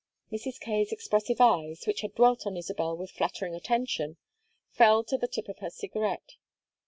Mrs. 0.31 0.59
Kaye's 0.59 0.91
expressive 0.91 1.39
eyes, 1.39 1.85
which 1.85 2.01
had 2.01 2.15
dwelt 2.15 2.47
on 2.47 2.57
Isabel 2.57 2.97
with 2.97 3.11
flattering 3.11 3.53
attention, 3.53 4.17
fell 4.71 5.03
to 5.03 5.15
the 5.15 5.27
tip 5.27 5.47
of 5.47 5.59
her 5.59 5.69
cigarette. 5.69 6.37